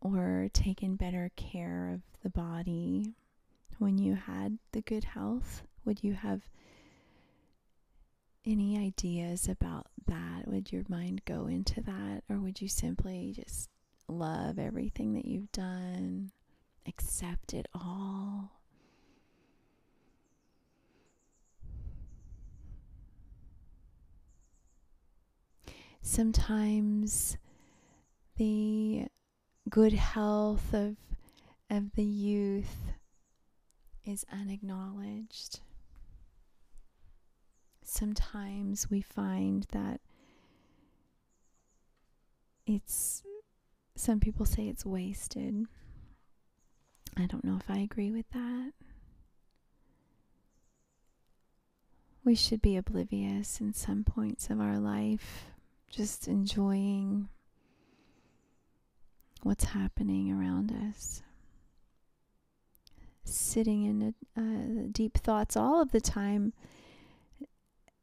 or 0.00 0.48
taken 0.54 0.96
better 0.96 1.30
care 1.36 1.92
of 1.92 2.00
the 2.22 2.30
body 2.30 3.12
when 3.78 3.98
you 3.98 4.14
had 4.14 4.58
the 4.72 4.80
good 4.80 5.04
health? 5.04 5.64
Would 5.84 6.02
you 6.02 6.14
have 6.14 6.48
any 8.46 8.78
ideas 8.78 9.48
about 9.48 9.86
that? 10.06 10.46
Would 10.46 10.72
your 10.72 10.84
mind 10.88 11.22
go 11.24 11.46
into 11.46 11.80
that? 11.82 12.22
Or 12.28 12.38
would 12.38 12.60
you 12.60 12.68
simply 12.68 13.32
just 13.34 13.68
love 14.08 14.58
everything 14.58 15.14
that 15.14 15.24
you've 15.24 15.50
done, 15.52 16.30
accept 16.86 17.52
it 17.52 17.66
all? 17.74 18.52
Sometimes 26.02 27.36
the 28.36 29.06
good 29.68 29.92
health 29.92 30.72
of 30.72 30.96
of 31.68 31.92
the 31.96 32.04
youth 32.04 32.92
is 34.04 34.24
unacknowledged. 34.32 35.60
Sometimes 37.88 38.90
we 38.90 39.00
find 39.00 39.64
that 39.70 40.00
it's 42.66 43.22
some 43.94 44.18
people 44.18 44.44
say 44.44 44.66
it's 44.66 44.84
wasted. 44.84 45.66
I 47.16 47.26
don't 47.26 47.44
know 47.44 47.56
if 47.56 47.70
I 47.70 47.78
agree 47.78 48.10
with 48.10 48.28
that. 48.30 48.72
We 52.24 52.34
should 52.34 52.60
be 52.60 52.76
oblivious 52.76 53.60
in 53.60 53.72
some 53.72 54.02
points 54.02 54.50
of 54.50 54.60
our 54.60 54.78
life 54.78 55.46
just 55.88 56.26
enjoying 56.26 57.28
what's 59.44 59.66
happening 59.66 60.32
around 60.32 60.72
us. 60.72 61.22
Sitting 63.22 63.84
in 63.84 64.14
a, 64.36 64.40
uh, 64.40 64.88
deep 64.90 65.18
thoughts 65.18 65.56
all 65.56 65.80
of 65.80 65.92
the 65.92 66.00
time 66.00 66.52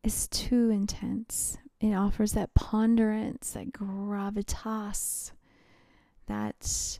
is 0.03 0.27
too 0.27 0.69
intense. 0.69 1.57
It 1.79 1.93
offers 1.93 2.33
that 2.33 2.53
ponderance, 2.53 3.51
that 3.51 3.71
gravitas, 3.73 5.31
that 6.27 6.99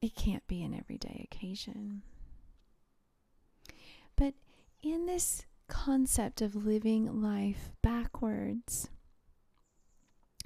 it 0.00 0.14
can't 0.14 0.46
be 0.46 0.62
an 0.62 0.74
everyday 0.74 1.26
occasion. 1.30 2.02
But 4.16 4.34
in 4.82 5.06
this 5.06 5.46
concept 5.68 6.42
of 6.42 6.66
living 6.66 7.22
life 7.22 7.70
backwards, 7.82 8.90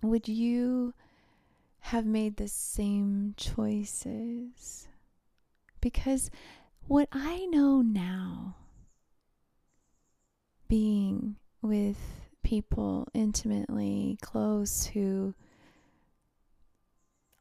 would 0.02 0.28
you 0.28 0.94
have 1.80 2.06
made 2.06 2.36
the 2.36 2.48
same 2.48 3.34
choices? 3.36 4.86
Because 5.80 6.30
what 6.86 7.08
I 7.12 7.46
know 7.46 7.82
now, 7.82 8.56
being 10.68 11.36
with 11.62 11.98
people 12.42 13.08
intimately 13.14 14.18
close 14.22 14.86
who 14.86 15.34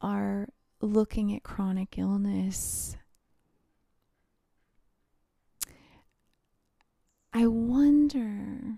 are 0.01 0.47
looking 0.81 1.33
at 1.35 1.43
chronic 1.43 1.97
illness 1.97 2.95
I 7.37 7.47
wonder 7.47 8.77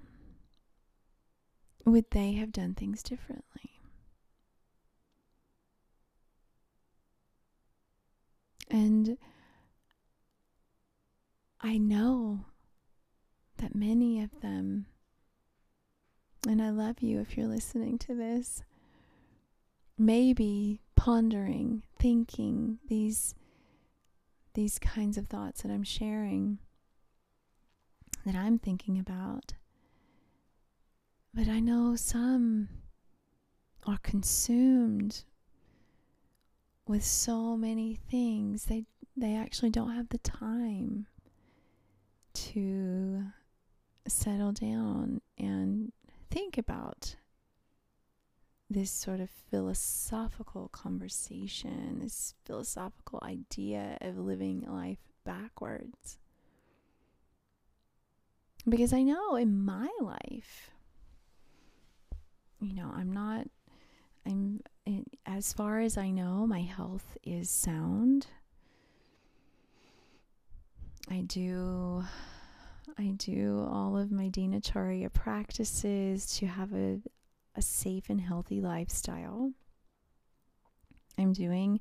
would 1.85 2.09
they 2.09 2.33
have 2.33 2.51
done 2.51 2.73
things 2.73 3.03
differently? 3.03 3.79
And 8.67 9.19
I 11.61 11.77
know 11.77 12.45
that 13.57 13.75
many 13.75 14.21
of 14.21 14.41
them, 14.41 14.85
and 16.47 16.61
I 16.61 16.69
love 16.69 17.01
you 17.01 17.19
if 17.19 17.37
you're 17.37 17.47
listening 17.47 17.97
to 17.99 18.15
this, 18.15 18.63
maybe 19.97 20.81
pondering, 20.95 21.83
thinking 21.99 22.79
these 22.87 23.35
these 24.53 24.79
kinds 24.79 25.17
of 25.17 25.27
thoughts 25.27 25.61
that 25.61 25.71
I'm 25.71 25.83
sharing 25.83 26.57
that 28.25 28.35
I'm 28.35 28.57
thinking 28.57 28.97
about. 28.97 29.53
But 31.33 31.47
I 31.47 31.59
know 31.59 31.95
some 31.95 32.67
are 33.85 33.99
consumed 34.01 35.23
with 36.87 37.05
so 37.05 37.55
many 37.55 37.99
things. 38.09 38.65
They 38.65 38.85
they 39.15 39.35
actually 39.35 39.69
don't 39.69 39.95
have 39.95 40.09
the 40.09 40.17
time 40.19 41.07
to 42.33 43.25
settle 44.11 44.51
down 44.51 45.21
and 45.37 45.91
think 46.29 46.57
about 46.57 47.15
this 48.69 48.91
sort 48.91 49.19
of 49.19 49.29
philosophical 49.29 50.67
conversation, 50.69 51.99
this 52.01 52.33
philosophical 52.45 53.19
idea 53.23 53.97
of 54.01 54.17
living 54.17 54.65
life 54.67 54.97
backwards. 55.23 56.17
Because 58.67 58.91
I 58.91 59.03
know 59.03 59.35
in 59.35 59.63
my 59.63 59.87
life, 60.01 60.71
you 62.59 62.73
know, 62.73 62.91
I'm 62.93 63.13
not, 63.13 63.47
I'm, 64.25 64.61
as 65.25 65.53
far 65.53 65.79
as 65.79 65.97
I 65.97 66.09
know, 66.09 66.45
my 66.45 66.61
health 66.61 67.17
is 67.23 67.49
sound. 67.49 68.27
I 71.09 71.21
do, 71.21 72.03
I 72.97 73.13
do 73.17 73.67
all 73.69 73.97
of 73.97 74.11
my 74.11 74.29
Dinacharya 74.29 75.11
practices 75.13 76.25
to 76.37 76.47
have 76.47 76.73
a, 76.73 76.99
a 77.55 77.61
safe 77.61 78.09
and 78.09 78.21
healthy 78.21 78.61
lifestyle. 78.61 79.51
I'm 81.17 81.33
doing 81.33 81.79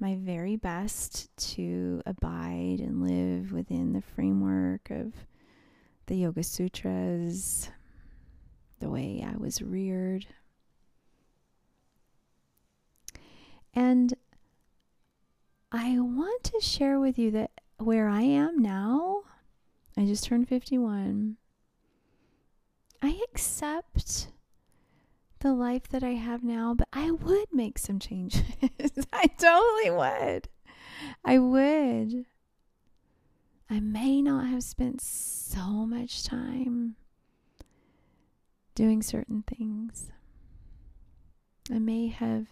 my 0.00 0.16
very 0.20 0.56
best 0.56 1.36
to 1.54 2.02
abide 2.06 2.80
and 2.80 3.02
live 3.02 3.52
within 3.52 3.92
the 3.92 4.02
framework 4.02 4.90
of 4.90 5.12
the 6.06 6.16
Yoga 6.16 6.42
Sutras, 6.42 7.68
the 8.80 8.88
way 8.88 9.24
I 9.26 9.36
was 9.36 9.60
reared. 9.60 10.26
And 13.74 14.14
I 15.70 15.98
want 15.98 16.44
to 16.44 16.60
share 16.60 16.98
with 16.98 17.18
you 17.18 17.30
that 17.32 17.50
where 17.78 18.08
I 18.08 18.22
am 18.22 18.58
now, 18.58 19.22
I 19.98 20.06
just 20.06 20.22
turned 20.22 20.48
51. 20.48 21.38
I 23.02 23.20
accept 23.32 24.28
the 25.40 25.52
life 25.52 25.88
that 25.88 26.04
I 26.04 26.10
have 26.10 26.44
now, 26.44 26.72
but 26.72 26.86
I 26.92 27.10
would 27.10 27.48
make 27.52 27.78
some 27.78 27.98
changes. 27.98 28.44
I 29.12 29.26
totally 29.26 29.90
would. 29.90 30.48
I 31.24 31.38
would. 31.38 32.26
I 33.68 33.80
may 33.80 34.22
not 34.22 34.46
have 34.46 34.62
spent 34.62 35.00
so 35.00 35.84
much 35.84 36.22
time 36.22 36.94
doing 38.76 39.02
certain 39.02 39.42
things. 39.42 40.12
I 41.72 41.80
may 41.80 42.06
have 42.06 42.46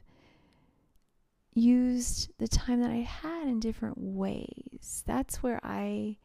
used 1.54 2.32
the 2.38 2.48
time 2.48 2.82
that 2.82 2.90
I 2.90 3.02
had 3.02 3.46
in 3.46 3.60
different 3.60 3.98
ways. 3.98 5.04
That's 5.06 5.44
where 5.44 5.60
I 5.62 6.16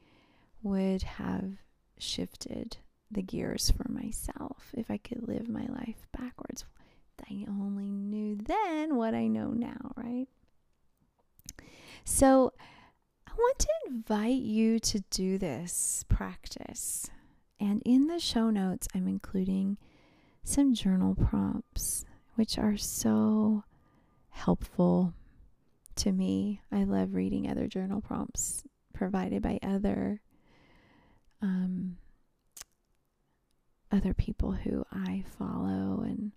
would 0.64 1.04
have 1.04 1.54
shifted 1.98 2.78
the 3.10 3.22
gears 3.22 3.72
for 3.72 3.92
myself 3.92 4.72
if 4.74 4.90
I 4.90 4.98
could 4.98 5.28
live 5.28 5.50
my 5.50 5.66
life 5.68 6.08
backwards. 6.18 6.66
I 7.30 7.46
only 7.48 7.90
knew 7.92 8.36
then 8.36 8.96
what 8.96 9.14
I 9.14 9.28
know 9.28 9.50
now, 9.52 9.94
right? 9.96 10.28
So, 12.04 12.54
I 13.28 13.32
want 13.34 13.60
to 13.60 13.70
invite 13.88 14.42
you 14.42 14.80
to 14.80 15.00
do 15.10 15.38
this 15.38 16.04
practice. 16.10 17.10
And 17.60 17.82
in 17.86 18.08
the 18.08 18.20
show 18.20 18.50
notes, 18.50 18.88
I'm 18.94 19.08
including 19.08 19.78
some 20.44 20.74
journal 20.74 21.16
prompts, 21.16 22.06
which 22.36 22.58
are 22.58 22.76
so 22.76 23.64
helpful 24.30 25.14
to 25.98 26.12
me. 26.12 26.62
I 26.72 26.84
love 26.84 27.14
reading 27.14 27.50
other 27.50 27.68
journal 27.68 28.02
prompts 28.02 28.64
provided 28.94 29.42
by 29.42 29.60
other 29.64 30.22
um, 31.42 31.98
other 33.92 34.14
people 34.14 34.52
who 34.52 34.86
I 34.92 35.24
follow 35.38 36.02
and 36.02 36.32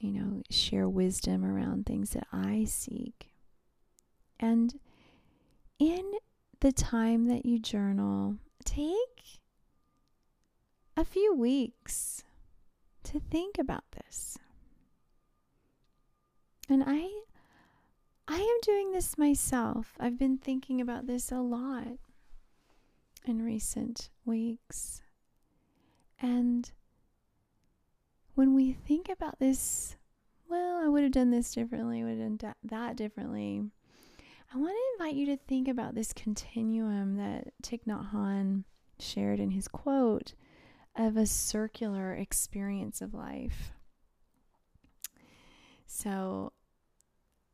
you 0.00 0.12
know, 0.12 0.42
share 0.50 0.88
wisdom 0.88 1.44
around 1.44 1.84
things 1.84 2.10
that 2.10 2.26
I 2.32 2.64
seek. 2.64 3.32
And 4.40 4.80
in 5.78 6.12
the 6.60 6.72
time 6.72 7.26
that 7.28 7.44
you 7.44 7.58
journal, 7.58 8.36
take 8.64 9.40
a 10.96 11.04
few 11.04 11.34
weeks 11.34 12.24
to 13.04 13.20
think 13.20 13.58
about 13.58 13.84
this. 13.92 14.38
And 16.68 16.82
I 16.86 17.10
I 18.26 18.38
am 18.38 18.58
doing 18.62 18.92
this 18.92 19.18
myself. 19.18 19.94
I've 19.98 20.18
been 20.18 20.38
thinking 20.38 20.80
about 20.80 21.06
this 21.06 21.32
a 21.32 21.40
lot 21.40 21.98
in 23.24 23.44
recent 23.44 24.10
weeks. 24.24 25.02
And 26.20 26.70
when 28.34 28.54
we 28.54 28.72
think 28.72 29.08
about 29.08 29.38
this, 29.38 29.96
well, 30.48 30.78
I 30.84 30.88
would 30.88 31.02
have 31.02 31.12
done 31.12 31.30
this 31.30 31.52
differently, 31.54 32.02
would 32.02 32.18
have 32.18 32.38
done 32.38 32.54
that 32.64 32.96
differently. 32.96 33.62
I 34.52 34.58
want 34.58 34.72
to 34.72 35.04
invite 35.04 35.16
you 35.16 35.26
to 35.26 35.36
think 35.36 35.68
about 35.68 35.94
this 35.94 36.12
continuum 36.12 37.16
that 37.16 37.52
Thich 37.62 37.84
Nhat 37.86 38.12
Hanh 38.12 38.64
shared 38.98 39.38
in 39.38 39.50
his 39.50 39.68
quote 39.68 40.34
of 40.96 41.16
a 41.16 41.26
circular 41.26 42.12
experience 42.14 43.00
of 43.00 43.14
life. 43.14 43.72
So, 45.86 46.52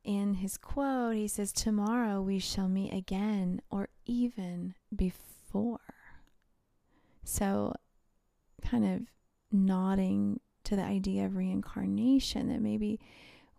in 0.03 0.35
his 0.35 0.57
quote, 0.57 1.15
he 1.15 1.27
says, 1.27 1.51
Tomorrow 1.51 2.21
we 2.21 2.39
shall 2.39 2.67
meet 2.67 2.93
again, 2.93 3.61
or 3.69 3.89
even 4.05 4.73
before. 4.95 5.36
So, 7.23 7.73
kind 8.61 8.85
of 8.85 9.01
nodding 9.51 10.39
to 10.63 10.75
the 10.75 10.83
idea 10.83 11.25
of 11.25 11.35
reincarnation 11.35 12.49
that 12.49 12.61
maybe 12.61 12.99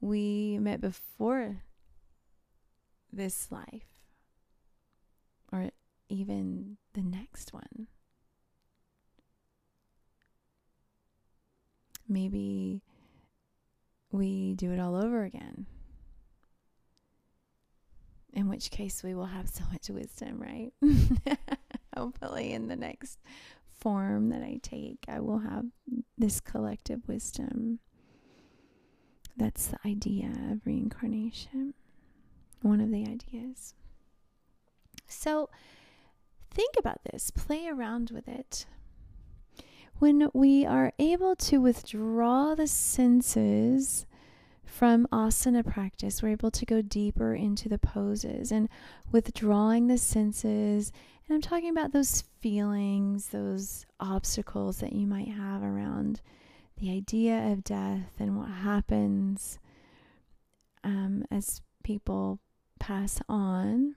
we 0.00 0.58
met 0.58 0.80
before 0.80 1.62
this 3.12 3.50
life 3.50 3.86
or 5.52 5.70
even 6.08 6.76
the 6.94 7.02
next 7.02 7.52
one. 7.52 7.88
Maybe 12.08 12.82
we 14.10 14.54
do 14.54 14.72
it 14.72 14.80
all 14.80 14.96
over 14.96 15.24
again. 15.24 15.66
In 18.32 18.48
which 18.48 18.70
case, 18.70 19.02
we 19.02 19.14
will 19.14 19.26
have 19.26 19.48
so 19.48 19.64
much 19.72 19.88
wisdom, 19.88 20.40
right? 20.40 20.72
In 22.38 22.68
the 22.68 22.76
next 22.76 23.18
form 23.78 24.30
that 24.30 24.42
I 24.42 24.58
take, 24.62 25.04
I 25.08 25.20
will 25.20 25.38
have 25.38 25.66
this 26.16 26.40
collective 26.40 27.00
wisdom. 27.06 27.78
That's 29.36 29.66
the 29.68 29.78
idea 29.86 30.30
of 30.50 30.66
reincarnation, 30.66 31.74
one 32.62 32.80
of 32.80 32.90
the 32.90 33.06
ideas. 33.06 33.74
So, 35.06 35.48
think 36.50 36.74
about 36.78 37.00
this, 37.04 37.30
play 37.30 37.68
around 37.68 38.10
with 38.10 38.26
it. 38.26 38.66
When 39.98 40.28
we 40.32 40.64
are 40.66 40.92
able 40.98 41.34
to 41.36 41.58
withdraw 41.58 42.54
the 42.54 42.66
senses 42.66 44.06
from 44.64 45.06
asana 45.10 45.66
practice, 45.66 46.22
we're 46.22 46.28
able 46.30 46.50
to 46.52 46.66
go 46.66 46.82
deeper 46.82 47.34
into 47.34 47.68
the 47.68 47.78
poses 47.78 48.52
and 48.52 48.68
withdrawing 49.10 49.86
the 49.86 49.98
senses. 49.98 50.92
And 51.28 51.34
I'm 51.34 51.42
talking 51.42 51.70
about 51.70 51.92
those 51.92 52.24
feelings, 52.40 53.28
those 53.28 53.84
obstacles 54.00 54.78
that 54.78 54.92
you 54.92 55.06
might 55.06 55.28
have 55.28 55.62
around 55.62 56.20
the 56.78 56.90
idea 56.90 57.52
of 57.52 57.64
death 57.64 58.12
and 58.18 58.38
what 58.38 58.48
happens 58.48 59.58
um, 60.84 61.24
as 61.30 61.60
people 61.82 62.38
pass 62.78 63.20
on. 63.28 63.96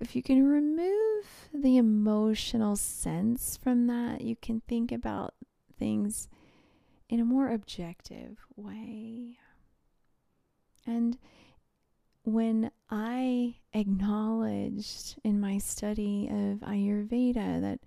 If 0.00 0.14
you 0.14 0.22
can 0.22 0.46
remove 0.46 1.26
the 1.52 1.76
emotional 1.76 2.76
sense 2.76 3.58
from 3.62 3.88
that, 3.88 4.20
you 4.20 4.36
can 4.36 4.62
think 4.68 4.92
about 4.92 5.34
things 5.78 6.28
in 7.08 7.18
a 7.20 7.24
more 7.24 7.50
objective 7.50 8.38
way. 8.56 9.38
And 10.86 11.18
when 12.28 12.70
I 12.90 13.54
acknowledged 13.72 15.18
in 15.24 15.40
my 15.40 15.56
study 15.56 16.28
of 16.28 16.60
Ayurveda 16.60 17.62
that 17.62 17.80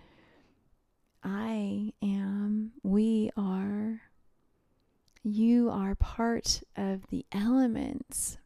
I 1.23 1.93
am, 2.01 2.71
we 2.81 3.29
are, 3.37 4.01
you 5.23 5.69
are 5.69 5.93
part 5.93 6.63
of 6.75 7.05
the 7.09 7.23
elements 7.31 8.39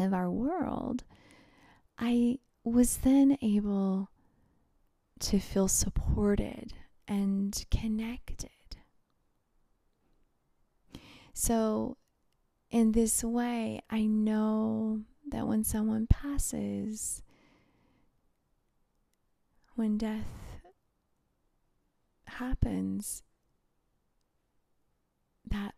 of 0.00 0.12
our 0.12 0.28
world, 0.28 1.04
I 1.96 2.40
was 2.64 2.96
then 2.96 3.38
able 3.40 4.10
to 5.20 5.38
feel 5.38 5.68
supported 5.68 6.72
and 7.06 7.64
connected. 7.70 8.50
So, 11.32 11.98
in 12.76 12.92
this 12.92 13.24
way, 13.24 13.80
I 13.88 14.04
know 14.04 15.00
that 15.30 15.46
when 15.46 15.64
someone 15.64 16.06
passes, 16.06 17.22
when 19.76 19.96
death 19.96 20.60
happens, 22.26 23.22
that 25.48 25.74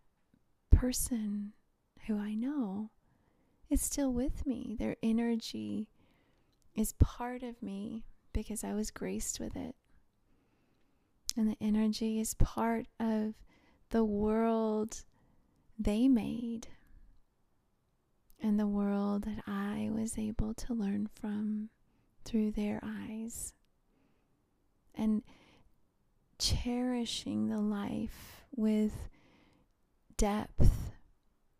person 0.73 1.53
who 2.09 2.19
I 2.19 2.35
know 2.35 2.91
is 3.71 3.81
still 3.81 4.13
with 4.13 4.45
me. 4.45 4.75
Their 4.77 4.97
energy 5.01 5.87
is 6.75 6.95
part 6.95 7.45
of 7.45 7.63
me 7.63 8.07
because 8.33 8.65
I 8.65 8.75
was 8.75 8.91
graced 8.91 9.39
with 9.39 9.55
it. 9.55 9.77
And 11.37 11.49
the 11.49 11.59
energy 11.61 12.19
is 12.19 12.35
part 12.35 12.87
of 12.99 13.35
the 13.91 14.03
world 14.03 15.05
they 15.79 16.09
made 16.09 16.67
the 18.59 18.67
world 18.67 19.23
that 19.23 19.43
I 19.47 19.89
was 19.93 20.19
able 20.19 20.53
to 20.55 20.75
learn 20.75 21.09
from 21.21 21.71
through 22.25 22.51
their 22.53 22.81
eyes. 22.83 23.55
And 24.95 25.23
cherishing 26.39 27.49
the 27.49 27.61
life 27.61 28.45
with 28.55 28.93
depth 30.17 30.93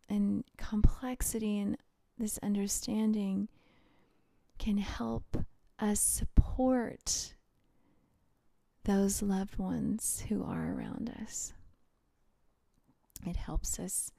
and 0.07 0.43
complexity 0.57 1.59
and 1.59 1.77
this 2.17 2.37
understanding 2.43 3.47
can 4.57 4.77
help 4.77 5.37
us 5.79 6.01
support 6.01 7.33
those 8.83 9.21
loved 9.21 9.57
ones 9.57 10.25
who 10.27 10.43
are 10.43 10.73
around 10.73 11.15
us. 11.21 11.53
It 13.25 13.37
helps 13.37 13.79
us 13.79 14.11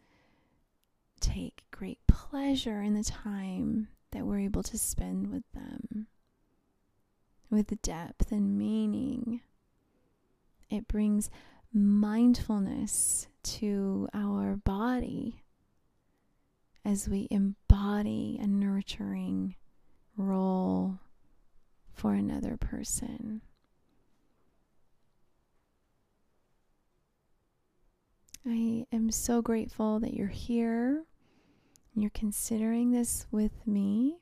take 1.21 1.65
great 1.71 1.99
pleasure 2.07 2.83
in 2.83 2.95
the 2.95 3.05
time 3.05 3.89
that 4.13 4.27
we're 4.27 4.41
able 4.41 4.63
to 4.65 4.79
spend 4.79 5.31
with 5.31 5.45
them, 5.53 6.07
with 7.51 7.81
depth 7.83 8.33
and 8.33 8.57
meaning. 8.59 9.41
It 10.69 10.89
brings 10.89 11.31
mindfulness 11.73 13.29
to 13.43 14.09
our 14.13 14.57
body 14.57 15.43
as 16.85 17.09
we 17.09 17.29
embody 17.31 18.39
a 18.41 18.47
nurturing 18.47 19.55
role 20.17 20.99
for 21.93 22.15
another 22.15 22.57
person. 22.57 23.43
I 28.47 28.87
am 28.91 29.11
so 29.11 29.43
grateful 29.43 30.01
that 30.01 30.15
you're 30.15 30.27
here. 30.27 31.05
You're 31.95 32.11
considering 32.11 32.93
this 32.93 33.27
with 33.31 33.67
me. 33.67 34.19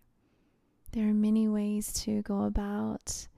There 0.92 1.08
are 1.08 1.14
many 1.14 1.48
ways 1.48 1.92
to 2.04 2.22
go 2.22 2.44
about 2.44 3.28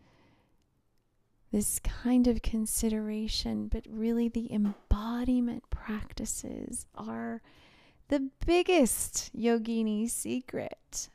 this 1.51 1.81
kind 1.81 2.29
of 2.29 2.43
consideration, 2.43 3.67
but 3.67 3.85
really 3.91 4.29
the 4.29 4.53
embodiment 4.53 5.69
practices 5.69 6.87
are 6.95 7.43
the 8.09 8.31
biggest 8.47 9.31
yogini 9.37 10.09
secret. 10.09 11.09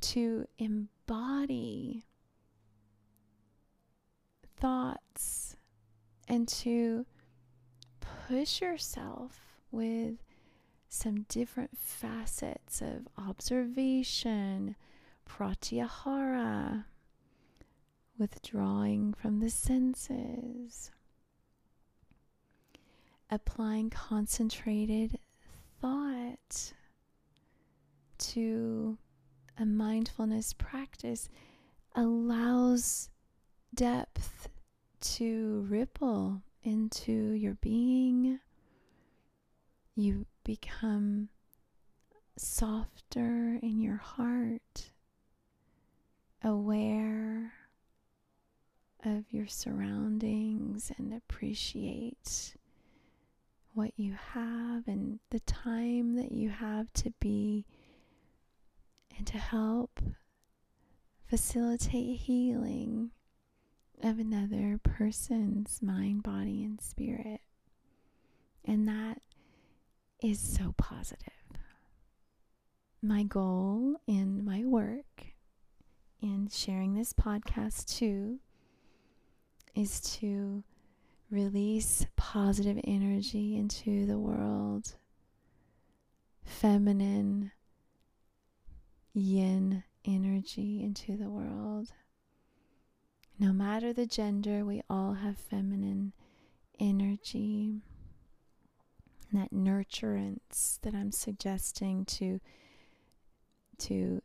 To 0.00 0.46
embody 0.58 2.04
thoughts 4.56 5.56
and 6.28 6.48
to 6.48 7.06
push 8.28 8.60
yourself 8.60 9.40
with 9.70 10.14
some 10.88 11.26
different 11.28 11.76
facets 11.78 12.80
of 12.80 13.06
observation, 13.18 14.74
pratyahara, 15.28 16.84
withdrawing 18.18 19.14
from 19.14 19.40
the 19.40 19.50
senses, 19.50 20.90
applying 23.30 23.90
concentrated 23.90 25.18
thought 25.80 26.72
to 28.18 28.96
a 29.58 29.66
mindfulness 29.66 30.52
practice 30.52 31.28
allows 31.94 33.10
depth 33.74 34.48
to 35.00 35.66
ripple 35.68 36.42
into 36.66 37.32
your 37.32 37.54
being. 37.54 38.40
You 39.94 40.26
become 40.44 41.28
softer 42.36 43.58
in 43.62 43.80
your 43.80 43.96
heart, 43.96 44.90
aware 46.42 47.52
of 49.04 49.24
your 49.30 49.46
surroundings, 49.46 50.92
and 50.98 51.14
appreciate 51.14 52.56
what 53.72 53.92
you 53.96 54.16
have 54.32 54.88
and 54.88 55.20
the 55.30 55.40
time 55.40 56.16
that 56.16 56.32
you 56.32 56.48
have 56.50 56.92
to 56.94 57.12
be 57.20 57.64
and 59.16 59.26
to 59.26 59.38
help 59.38 60.00
facilitate 61.26 62.20
healing 62.20 63.10
of 64.02 64.18
another 64.18 64.78
person's 64.82 65.82
mind, 65.82 66.22
body, 66.22 66.62
and 66.62 66.80
spirit. 66.80 67.40
And 68.64 68.86
that 68.88 69.20
is 70.22 70.40
so 70.40 70.74
positive. 70.76 71.32
My 73.02 73.22
goal 73.22 73.96
in 74.06 74.44
my 74.44 74.64
work 74.64 75.26
in 76.20 76.48
sharing 76.50 76.94
this 76.94 77.12
podcast 77.12 77.96
too 77.96 78.40
is 79.74 80.00
to 80.00 80.64
release 81.30 82.06
positive 82.16 82.80
energy 82.84 83.56
into 83.56 84.06
the 84.06 84.18
world, 84.18 84.94
feminine 86.44 87.52
yin 89.12 89.84
energy 90.04 90.82
into 90.82 91.16
the 91.16 91.28
world. 91.28 91.92
No 93.38 93.52
matter 93.52 93.92
the 93.92 94.06
gender, 94.06 94.64
we 94.64 94.82
all 94.88 95.14
have 95.14 95.36
feminine 95.36 96.12
energy. 96.80 97.82
that 99.32 99.52
nurturance 99.52 100.80
that 100.82 100.94
I'm 100.94 101.12
suggesting 101.12 102.04
to 102.06 102.40
to 103.78 104.22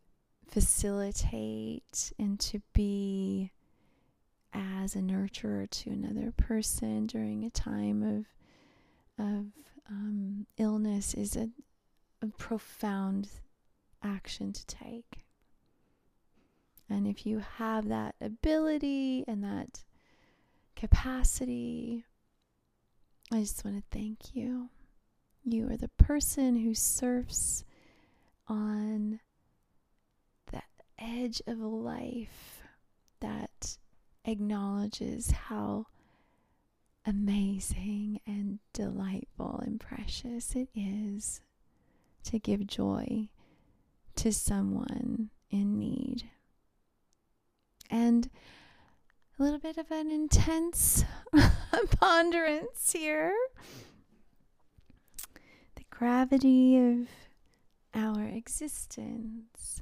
facilitate 0.48 2.14
and 2.18 2.40
to 2.40 2.62
be 2.74 3.52
as 4.54 4.96
a 4.96 5.00
nurturer 5.00 5.70
to 5.70 5.90
another 5.90 6.32
person 6.32 7.08
during 7.08 7.44
a 7.44 7.50
time 7.50 8.04
of 8.04 8.26
of 9.18 9.46
um, 9.90 10.46
illness 10.58 11.14
is 11.14 11.36
a, 11.36 11.50
a 12.22 12.28
profound 12.28 13.30
action 14.04 14.54
to 14.54 14.66
take. 14.66 15.21
And 16.92 17.08
if 17.08 17.26
you 17.26 17.40
have 17.58 17.88
that 17.88 18.16
ability 18.20 19.24
and 19.28 19.44
that 19.44 19.84
capacity, 20.76 22.06
I 23.32 23.40
just 23.40 23.64
want 23.64 23.78
to 23.78 23.84
thank 23.98 24.36
you. 24.36 24.70
You 25.44 25.72
are 25.72 25.78
the 25.78 25.90
person 25.98 26.58
who 26.58 26.76
surfs 26.76 27.64
on 28.48 29.22
the 30.52 30.62
edge 31.00 31.42
of 31.48 31.60
life 31.60 32.62
that 33.22 33.78
acknowledges 34.26 35.32
how 35.32 35.86
amazing 37.06 38.20
and 38.28 38.60
delightful 38.74 39.62
and 39.66 39.80
precious 39.80 40.56
it 40.56 40.68
is 40.76 41.42
to 42.26 42.38
give 42.38 42.68
joy 42.68 43.30
to 44.16 44.32
someone 44.32 45.30
in 45.50 45.80
need. 45.80 46.30
And 47.92 48.30
a 49.38 49.44
little 49.44 49.60
bit 49.60 49.78
of 49.78 49.92
an 49.92 50.10
intense 50.10 51.06
ponderance 52.00 52.94
here. 52.94 53.36
The 55.76 55.84
gravity 55.92 56.78
of 56.78 57.08
our 57.94 58.24
existence. 58.24 59.82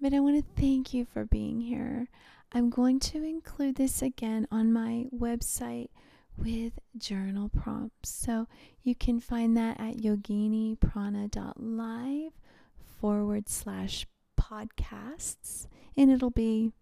But 0.00 0.12
I 0.12 0.20
want 0.20 0.36
to 0.36 0.60
thank 0.60 0.92
you 0.92 1.04
for 1.04 1.24
being 1.24 1.60
here. 1.60 2.08
I'm 2.52 2.68
going 2.68 3.00
to 3.00 3.24
include 3.24 3.76
this 3.76 4.02
again 4.02 4.46
on 4.50 4.72
my 4.72 5.06
website 5.16 5.88
with 6.36 6.72
journal 6.98 7.48
prompts. 7.48 8.10
So 8.10 8.48
you 8.82 8.94
can 8.94 9.20
find 9.20 9.56
that 9.56 9.80
at 9.80 9.96
yoginiprana.live 9.98 12.32
forward 13.00 13.48
slash 13.48 14.06
podcasts, 14.38 15.66
and 15.96 16.10
it'll 16.10 16.30
be 16.30 16.72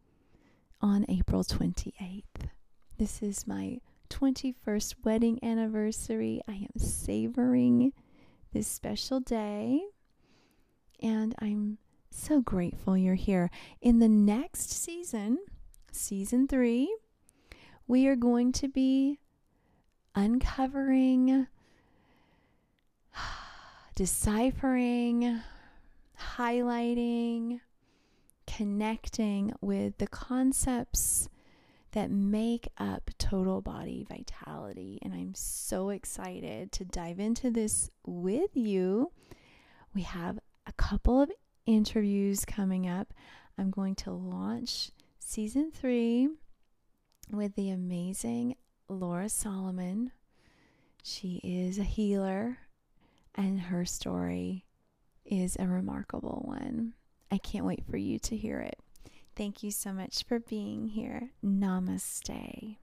on 0.81 1.05
April 1.09 1.43
28th. 1.45 2.23
This 2.99 3.23
is 3.23 3.47
my 3.47 3.81
21st 4.11 4.95
wedding 5.05 5.39
anniversary. 5.43 6.41
I 6.49 6.53
am 6.53 6.79
savoring 6.79 7.93
this 8.53 8.67
special 8.67 9.21
day, 9.21 9.81
and 11.01 11.35
I'm 11.41 11.79
so 12.11 12.41
grateful 12.41 12.97
you're 12.97 13.15
here. 13.15 13.51
In 13.81 13.99
the 13.99 14.09
next 14.09 14.71
season, 14.71 15.39
season 15.93 16.49
three, 16.49 16.95
we 17.87 18.07
are 18.07 18.17
going 18.17 18.53
to 18.53 18.69
be 18.69 19.21
uncovering, 20.15 21.47
deciphering, 23.95 25.41
highlighting, 26.37 27.61
connecting 28.57 29.53
with 29.61 29.99
the 29.99 30.07
concepts 30.07 31.29
that 31.93 32.11
make 32.11 32.69
up 32.79 33.11
total 33.19 33.61
body 33.61 34.05
vitality. 34.09 34.99
And 35.03 35.15
I'm 35.15 35.35
so 35.35 35.91
excited 35.91 36.73
to 36.73 36.85
dive 36.85 37.21
into 37.21 37.51
this 37.51 37.91
with 38.05 38.51
you. 38.55 39.13
We 39.95 40.03
have 40.03 40.39
a 40.67 40.73
couple 40.73 41.21
of 41.21 41.31
interviews 41.67 42.45
coming 42.45 42.89
up. 42.89 43.13
I'm 43.59 43.71
going 43.71 43.95
to 43.97 44.11
launch 44.11 44.91
season 45.19 45.71
three 45.73 46.29
with 47.31 47.55
the 47.55 47.71
amazing 47.71 48.57
Laura 48.89 49.29
Solomon. 49.29 50.13
She 51.03 51.41
is 51.43 51.79
a 51.79 51.85
healer, 51.85 52.59
and 53.35 53.61
her 53.61 53.85
story 53.85 54.65
is 55.25 55.57
a 55.59 55.67
remarkable 55.67 56.43
one. 56.45 56.95
I 57.33 57.39
can't 57.39 57.65
wait 57.65 57.85
for 57.89 57.97
you 57.97 58.19
to 58.21 58.37
hear 58.37 58.61
it. 58.61 58.79
Thank 59.37 59.63
you 59.63 59.71
so 59.71 59.93
much 59.93 60.25
for 60.25 60.41
being 60.41 60.89
here. 60.89 61.31
Namaste. 61.45 62.77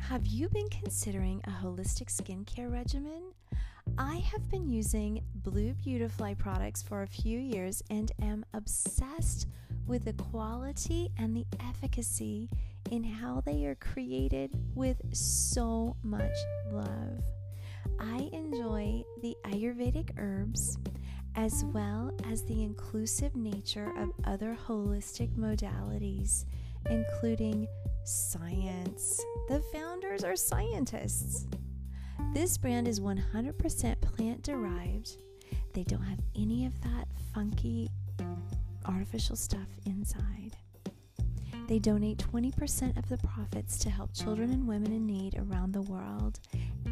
Have 0.00 0.26
you 0.26 0.48
been 0.48 0.68
considering 0.70 1.40
a 1.44 1.50
holistic 1.50 2.06
skincare 2.06 2.72
regimen? 2.72 3.32
I 3.96 4.16
have 4.32 4.48
been 4.48 4.68
using 4.68 5.22
Blue 5.34 5.74
Beautifly 5.74 6.34
products 6.34 6.82
for 6.82 7.02
a 7.02 7.06
few 7.06 7.38
years 7.38 7.82
and 7.90 8.10
am 8.20 8.44
obsessed 8.52 9.46
with 9.86 10.04
the 10.04 10.14
quality 10.14 11.10
and 11.18 11.36
the 11.36 11.46
efficacy 11.60 12.48
in 12.90 13.04
how 13.04 13.42
they 13.44 13.66
are 13.66 13.76
created 13.76 14.50
with 14.74 15.00
so 15.12 15.96
much 16.02 16.36
love. 16.72 17.22
Ayurvedic 19.70 20.10
herbs 20.18 20.78
as 21.36 21.64
well 21.66 22.12
as 22.28 22.42
the 22.44 22.62
inclusive 22.64 23.36
nature 23.36 23.92
of 23.98 24.10
other 24.24 24.56
holistic 24.66 25.30
modalities, 25.36 26.44
including 26.90 27.68
science. 28.04 29.20
The 29.48 29.62
founders 29.72 30.24
are 30.24 30.34
scientists. 30.34 31.46
This 32.34 32.58
brand 32.58 32.88
is 32.88 32.98
100% 32.98 34.00
plant 34.00 34.42
derived. 34.42 35.16
They 35.72 35.84
don't 35.84 36.02
have 36.02 36.20
any 36.34 36.66
of 36.66 36.80
that 36.80 37.06
funky 37.32 37.88
artificial 38.86 39.36
stuff 39.36 39.68
inside. 39.86 40.56
They 41.68 41.78
donate 41.78 42.18
20% 42.18 42.98
of 42.98 43.08
the 43.08 43.18
profits 43.18 43.78
to 43.78 43.90
help 43.90 44.12
children 44.12 44.50
and 44.50 44.66
women 44.66 44.90
in 44.90 45.06
need 45.06 45.36
around 45.38 45.72
the 45.72 45.82
world 45.82 46.40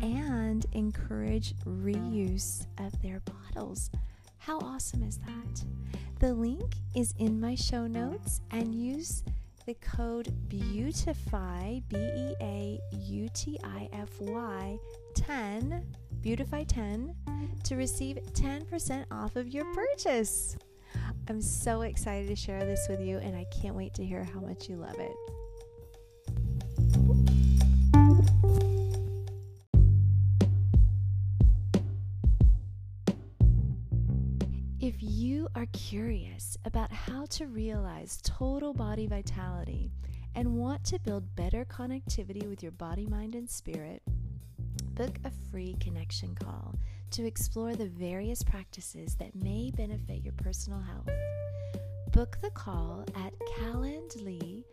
and 0.03 0.67
encourage 0.73 1.55
reuse 1.65 2.67
of 2.79 3.01
their 3.03 3.21
bottles. 3.21 3.91
How 4.39 4.59
awesome 4.59 5.03
is 5.03 5.19
that? 5.19 5.65
The 6.21 6.33
link 6.33 6.75
is 6.95 7.15
in 7.19 7.41
my 7.41 7.55
show 7.55 7.87
notes 7.87 8.41
and 8.51 8.75
use 8.75 9.23
the 9.67 9.75
code 9.75 10.33
BEAUTIFY, 10.49 11.83
B 11.89 11.97
E 11.97 12.35
A 12.41 12.81
U 12.93 13.29
T 13.35 13.59
I 13.63 13.89
F 13.93 14.09
Y 14.21 14.79
10 15.15 15.85
Beautify10 16.23 17.15
to 17.65 17.77
receive 17.77 18.19
10% 18.33 19.05
off 19.11 19.37
of 19.37 19.49
your 19.49 19.65
purchase. 19.75 20.57
I'm 21.29 21.41
so 21.43 21.83
excited 21.83 22.29
to 22.29 22.37
share 22.37 22.65
this 22.65 22.87
with 22.89 23.01
you, 23.01 23.19
and 23.19 23.37
I 23.37 23.45
can't 23.53 23.75
wait 23.75 23.95
to 23.95 24.05
hear 24.05 24.25
how 24.25 24.41
much 24.41 24.69
you 24.69 24.77
love 24.77 24.97
it. 24.99 25.15
Are 35.55 35.67
curious 35.73 36.57
about 36.65 36.93
how 36.93 37.25
to 37.27 37.47
realize 37.47 38.19
total 38.23 38.73
body 38.73 39.07
vitality 39.07 39.91
and 40.35 40.57
want 40.57 40.85
to 40.85 40.99
build 41.01 41.35
better 41.37 41.65
connectivity 41.65 42.49
with 42.49 42.63
your 42.63 42.73
body, 42.73 43.07
mind, 43.07 43.35
and 43.35 43.49
spirit, 43.49 44.03
book 44.95 45.19
a 45.25 45.31
free 45.51 45.77
connection 45.81 46.35
call 46.35 46.75
to 47.11 47.27
explore 47.27 47.75
the 47.75 47.87
various 47.87 48.43
practices 48.43 49.15
that 49.17 49.35
may 49.35 49.71
benefit 49.71 50.23
your 50.23 50.35
personal 50.35 50.81
health. 50.81 51.09
Book 52.13 52.39
the 52.43 52.51
call 52.51 53.05
at 53.17 53.33
calendly.com 53.59 54.65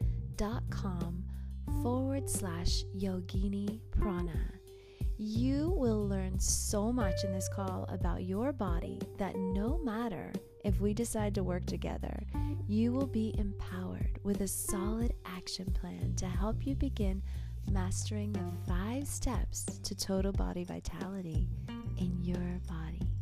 forward 1.82 2.30
slash 2.30 2.84
yogini 2.98 3.80
prana. 3.92 4.52
You 5.18 5.74
will 5.78 6.08
learn 6.08 6.40
so 6.40 6.92
much 6.92 7.24
in 7.24 7.32
this 7.32 7.48
call 7.48 7.86
about 7.90 8.24
your 8.24 8.52
body 8.52 9.00
that 9.18 9.36
no 9.36 9.78
matter 9.78 10.34
if 10.65 10.82
we 10.82 10.95
decide 10.95 11.36
to 11.36 11.43
work 11.43 11.63
together, 11.67 12.25
you 12.67 12.91
will 12.91 13.06
be 13.06 13.36
empowered 13.38 14.19
with 14.23 14.41
a 14.41 14.47
solid 14.47 15.13
action 15.23 15.71
plan 15.80 16.15
to 16.15 16.25
help 16.25 16.65
you 16.65 16.75
begin 16.75 17.21
mastering 17.71 18.34
the 18.34 18.51
five 18.67 19.08
steps 19.08 19.65
to 19.84 19.93
total 19.93 20.32
body 20.32 20.63
vitality 20.63 21.47
in 21.99 22.17
your 22.23 22.60
body. 22.67 23.14